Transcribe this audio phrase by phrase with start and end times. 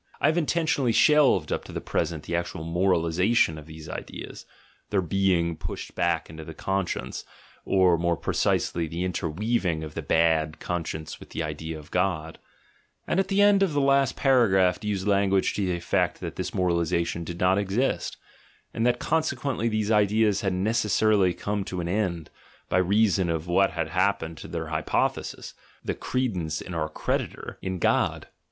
[0.19, 4.47] I have intentionally shelved up to the present the actual moralisation of these ideas
[4.89, 7.23] (their being pushed back into the conscience,
[7.65, 12.39] or more precisely the interweaving of the bad conscience with the idea of God),
[13.05, 16.49] and at the end of the last paragraph used language to the effect that this
[16.49, 18.17] moralisation did not exist,
[18.73, 22.31] and that consequently these ideas had necessarily come to an end,
[22.69, 25.53] by reason of what had happened to their hypothesis,
[25.85, 28.27] the credence in our "creditor," in God.